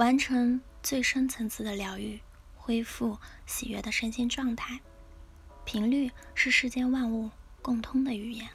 [0.00, 2.20] 完成最深层次的疗愈，
[2.56, 4.80] 恢复喜悦的身心状态。
[5.66, 7.30] 频率是世间万物
[7.60, 8.48] 共通的语言。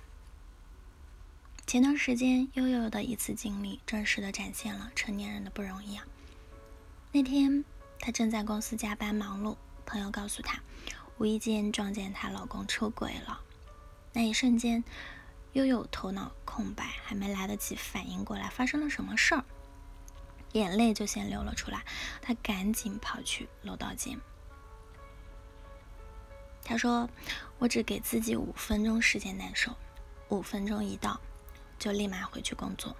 [1.67, 6.08] 前段时间，悠悠的一次经历，真实的展现了成年人的不容易啊。
[7.12, 7.63] 那天，
[7.99, 9.55] 她正在公司加班忙碌，
[9.85, 10.59] 朋友告诉她，
[11.19, 13.39] 无意间撞见她老公出轨了。
[14.13, 14.83] 那一瞬间，
[15.53, 19.45] 悠悠头脑空白，还没来得及反应过来发生了什么事儿，
[20.59, 21.83] 眼泪就先流了出来。
[22.21, 24.19] 他赶紧跑去楼道间。
[26.63, 27.09] 他说
[27.59, 29.75] ：“我只给自己五分钟时间难受，
[30.29, 31.19] 五分钟一到。”
[31.77, 32.95] 就立马回去工作。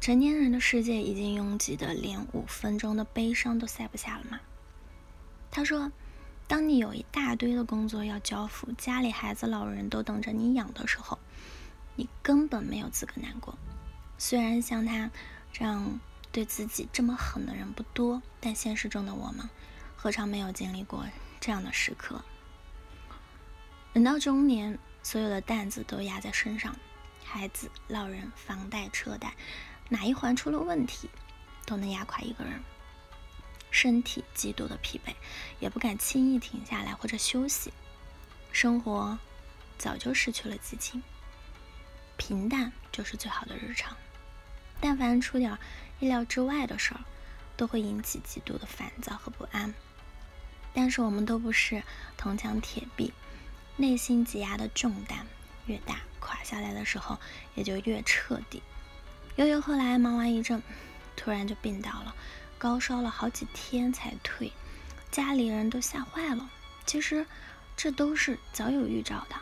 [0.00, 4.40] 成年人的世界已经拥挤的连五分钟的悲伤都塞不下了吗？
[5.50, 5.90] 他说
[6.48, 11.18] ：“当你有一大堆的工作要交付，家里孩子老人都等着你养的时候，
[11.94, 13.56] 你根本没有资格难过。
[14.18, 15.10] 虽然像他
[15.58, 15.98] 这样
[16.30, 19.50] 对自己这么狠的人不多，但现实中的我们，
[19.96, 21.04] 何尝没有经历过
[21.40, 22.22] 这样的时刻？
[23.92, 26.76] 人到中年，所有的担子都压在身上。”
[27.26, 29.34] 孩子、老人、房贷、车贷，
[29.88, 31.10] 哪一环出了问题，
[31.66, 32.62] 都能压垮一个人。
[33.72, 35.12] 身体极度的疲惫，
[35.58, 37.72] 也不敢轻易停下来或者休息。
[38.52, 39.18] 生活
[39.76, 41.02] 早就失去了激情，
[42.16, 43.96] 平淡就是最好的日常。
[44.80, 45.58] 但凡出点
[46.00, 47.00] 意料之外的事儿，
[47.56, 49.74] 都会引起极度的烦躁和不安。
[50.72, 51.82] 但是我们都不是
[52.16, 53.12] 铜墙铁壁，
[53.76, 55.26] 内心挤压的重担
[55.66, 56.00] 越大。
[56.20, 57.18] 垮下来的时候，
[57.54, 58.62] 也就越彻底。
[59.36, 60.62] 悠悠后来忙完一阵，
[61.16, 62.14] 突然就病倒了，
[62.58, 64.52] 高烧了好几天才退，
[65.10, 66.50] 家里人都吓坏了。
[66.84, 67.24] 其实
[67.76, 69.36] 这都是早有预兆的，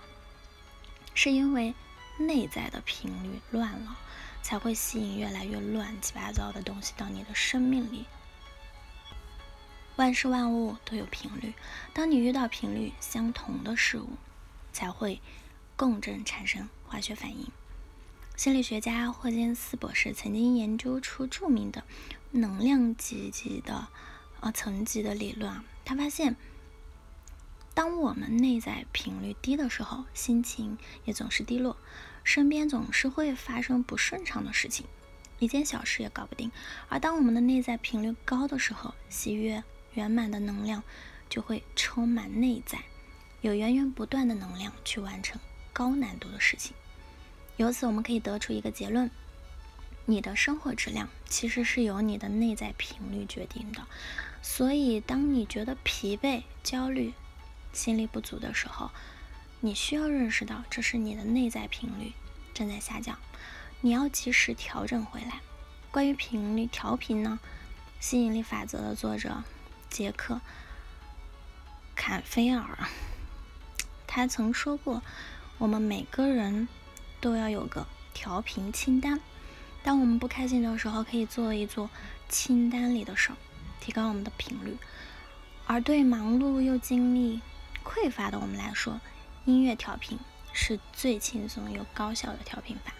[1.14, 1.74] 是因为
[2.18, 3.96] 内在的频率乱了，
[4.46, 8.04] 才会吸引越来越乱七八糟的东西到你的生命里。
[9.96, 11.52] 万事万物都有频率，
[11.92, 14.10] 当你遇到频率相同的事物，
[14.72, 15.20] 才会。
[15.78, 17.50] 共振产生化学反应。
[18.34, 21.84] 心理学家霍金斯博士曾经研究出著名的
[22.30, 23.88] 能量级级的
[24.40, 25.62] 呃层级的理论。
[25.84, 26.34] 他发现，
[27.74, 31.76] 当我们内在频率低的时候，心情也总是低落，
[32.26, 34.84] 身边总是会发生不顺畅的事情，
[35.38, 36.50] 一件小事也搞不定。
[36.88, 39.62] 而当我们的内在频率高的时候，喜悦
[39.94, 40.82] 圆满的能量
[41.30, 42.80] 就会充满内在，
[43.42, 45.40] 有源源不断的能量去完成。
[45.72, 46.74] 高难度的事情，
[47.58, 49.08] 由此我们可以得出一个结论：
[50.04, 53.86] 你的生活质量其实是由你的内在频率决定的。
[54.42, 57.14] 所以，当你觉得疲惫、焦虑、
[57.72, 58.90] 心力不足的时候，
[59.60, 62.12] 你需要认识到这是你的内在频率
[62.54, 63.18] 正在下降，
[63.80, 65.40] 你要及时调整回来。
[65.90, 67.38] 关于频率调频呢，
[68.00, 69.42] 《吸引力法则》的作者
[69.88, 70.34] 杰克·
[71.94, 72.88] 坎菲尔，
[74.06, 75.02] 他曾说过。
[75.58, 76.68] 我们每个人
[77.18, 79.18] 都要有个调频清单。
[79.82, 81.88] 当我们不开心的时候，可以做一做
[82.28, 83.36] 清单里的事儿，
[83.80, 84.76] 提高我们的频率。
[85.66, 87.40] 而对忙碌又精力
[87.82, 89.00] 匮乏的我们来说，
[89.46, 90.18] 音乐调频
[90.52, 92.92] 是最轻松又高效的调频法，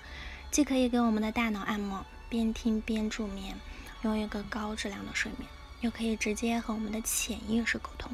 [0.53, 3.57] 既可以给我们的大脑按摩，边听边助眠，
[4.03, 8.12] 拥有一个高质量的睡眠，又可以直接和我们的潜意识沟通，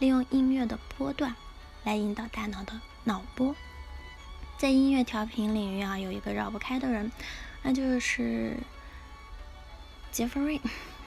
[0.00, 1.36] 利用音乐的波段
[1.84, 2.80] 来引导大脑的。
[3.04, 3.54] 脑波，
[4.58, 7.12] 在音乐调频领域啊，有一个绕不开的人，
[7.62, 8.56] 那就是
[10.10, 10.58] 杰弗瑞·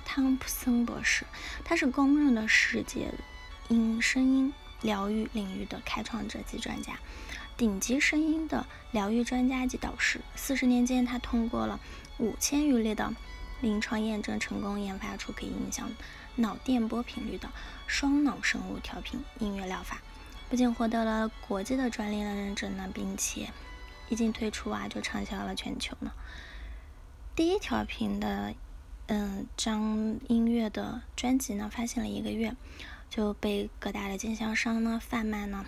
[0.05, 1.25] 汤普森博士。
[1.65, 3.13] 他是公认的世界
[3.67, 6.99] 音声音疗愈领域的开创者及专家，
[7.57, 10.21] 顶级声音的疗愈专家及导师。
[10.35, 11.79] 四十年间，他通过了
[12.17, 13.13] 五千余例的
[13.61, 15.89] 临床验证，成功研发出可以影响
[16.35, 17.49] 脑电波频率的
[17.87, 20.01] 双脑生物调频音乐疗法。
[20.49, 23.49] 不仅获得了国际的专利的认证呢，并且
[24.09, 26.11] 一经推出啊，就畅销了全球呢。
[27.35, 28.53] 第一调频的
[29.07, 32.55] 嗯张音乐的专辑呢，发行了一个月
[33.15, 35.65] 就被各大的经销商呢贩卖呢，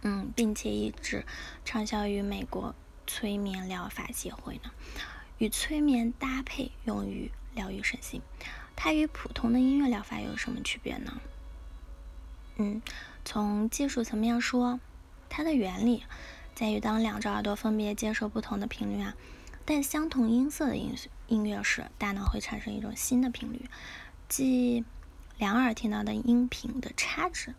[0.00, 1.26] 嗯，并且一直
[1.66, 2.74] 畅销于美国
[3.06, 4.70] 催眠疗法协会呢，
[5.36, 8.22] 与催眠搭配用于疗愈身心。
[8.74, 11.20] 它与普通的音乐疗法有什么区别呢？
[12.56, 12.80] 嗯。
[13.22, 14.80] 从技术层面说，
[15.28, 16.04] 它的原理
[16.54, 19.14] 在于当两只耳朵分别接受不同的频率啊，
[19.66, 20.94] 但相同音色的音
[21.28, 23.68] 音乐时，大脑会产生一种新的频率，
[24.26, 24.86] 即
[25.40, 27.54] 两耳听到的音频的差值，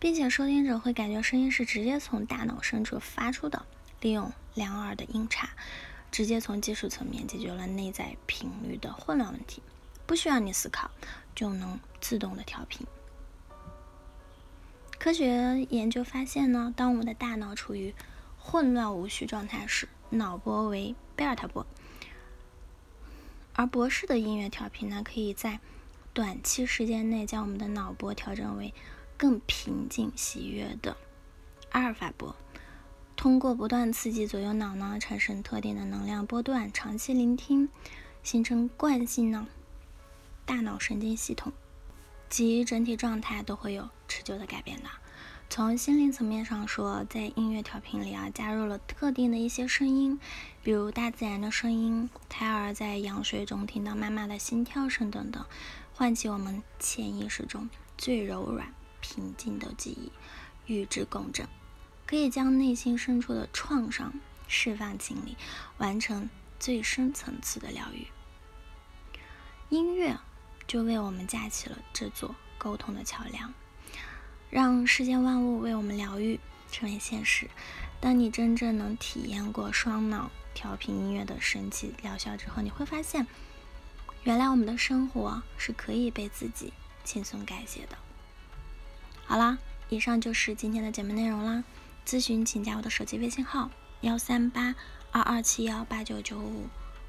[0.00, 3.64] 并且收听者会感觉声音是直接从大脑深处发出的。
[4.00, 5.50] 利用两耳的音差，
[6.10, 9.62] 直接从技术层面解决了内在频率的混乱问题，
[10.06, 10.90] 不需要你思考
[11.36, 12.84] 就能自动的调频。
[14.98, 17.94] 科学研究发现呢，当我们的大脑处于
[18.40, 21.64] 混乱无序状态时，脑波为贝尔塔波，
[23.54, 25.60] 而博士的音乐调频呢，可以在
[26.14, 28.72] 短期时间内将我们的脑波调整为
[29.16, 30.96] 更平静、喜悦的
[31.70, 32.36] 阿尔法波。
[33.16, 37.68] 通过不断刺激左右脑呢，产生特定的能量波段，长期聆听，
[38.22, 39.48] 形成惯性呢，
[40.46, 41.52] 大脑神经系统
[42.28, 44.88] 及整体状态都会有持久的改变的。
[45.50, 50.20] 从心灵层面上说，在音乐调频里啊，加入了特定的一些声音，
[50.62, 55.44] 比如大自然的声音，胎儿在羊水中听到妈妈的心跳声等等，
[55.94, 60.10] 唤起我们潜意识中最柔软、平静的记忆，
[60.66, 61.48] 与之共振。
[62.04, 64.12] 可以将内心深处的创伤
[64.46, 65.36] 释放清理，
[65.78, 68.06] 完成最深层次的疗愈。
[69.70, 70.18] 音乐
[70.66, 73.54] 就为我们架起了这座沟通的桥梁，
[74.50, 76.38] 让世间万物为我们疗愈
[76.70, 77.48] 成为现实。
[78.00, 83.26] 当你真正能体验过双脑调频音乐的神奇疗效之后，你会发现，
[84.24, 86.72] 原来我们的生活是可以被自己
[87.04, 87.96] 轻松改写的。
[89.26, 91.62] 好啦，以上就是今天的节目内容啦。
[92.06, 94.74] 咨询请加我的手机微信号幺三八
[95.12, 96.66] 二二七幺八九九五，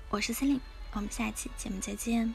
[0.10, 0.60] 我是司令，
[0.94, 2.34] 我们下期节目再见。